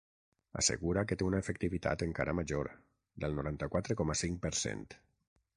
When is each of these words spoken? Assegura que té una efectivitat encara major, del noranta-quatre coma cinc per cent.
Assegura 0.61 1.03
que 1.11 1.17
té 1.19 1.27
una 1.27 1.41
efectivitat 1.45 2.05
encara 2.07 2.35
major, 2.39 2.71
del 3.25 3.39
noranta-quatre 3.41 4.01
coma 4.01 4.21
cinc 4.27 4.45
per 4.49 4.57
cent. 4.67 4.87